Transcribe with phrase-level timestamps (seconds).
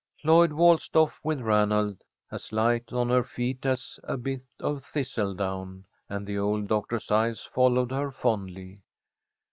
[0.23, 5.35] Lloyd waltzed off with Ranald, as light on her feet as a bit of thistle
[5.35, 8.81] down, and the old doctor's eyes followed her fondly.